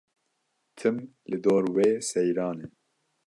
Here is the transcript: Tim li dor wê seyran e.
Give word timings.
Tim 0.77 0.95
li 1.29 1.37
dor 1.45 1.63
wê 1.75 1.87
seyran 2.09 2.57
e. 2.65 2.67